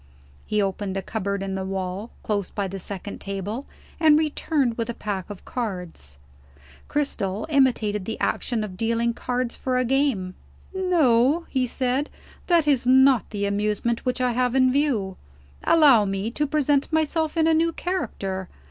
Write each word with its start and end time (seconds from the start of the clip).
He 0.47 0.63
opened 0.63 0.97
a 0.97 1.03
cupboard 1.03 1.43
in 1.43 1.53
the 1.53 1.63
wall, 1.63 2.09
close 2.23 2.49
by 2.49 2.67
the 2.67 2.79
second 2.79 3.21
table, 3.21 3.67
and 3.99 4.17
returned 4.17 4.75
with 4.75 4.89
a 4.89 4.95
pack 4.95 5.29
of 5.29 5.45
cards. 5.45 6.17
Cristel 6.87 7.45
imitated 7.49 8.05
the 8.05 8.19
action 8.19 8.63
of 8.63 8.77
dealing 8.77 9.13
cards 9.13 9.55
for 9.55 9.77
a 9.77 9.85
game. 9.85 10.33
"No," 10.73 11.45
he 11.49 11.67
said, 11.67 12.09
"that 12.47 12.67
is 12.67 12.87
not 12.87 13.29
the 13.29 13.45
amusement 13.45 14.03
which 14.03 14.19
I 14.19 14.31
have 14.31 14.55
in 14.55 14.71
view. 14.71 15.17
Allow 15.63 16.05
me 16.05 16.31
to 16.31 16.47
present 16.47 16.91
myself 16.91 17.37
in 17.37 17.45
a 17.45 17.53
new 17.53 17.71
character. 17.71 18.49